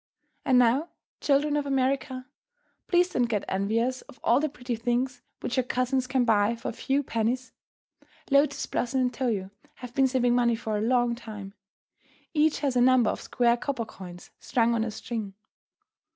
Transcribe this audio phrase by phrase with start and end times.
[0.43, 2.25] And now, children of America,
[2.87, 6.69] please don't get envious of all the pretty things which your cousins can buy for
[6.69, 7.51] a few pennies.
[8.31, 11.53] Lotus Blossom and Toyo have been saving money for a long time.
[12.33, 15.35] Each has a number of square copper coins strung on a string.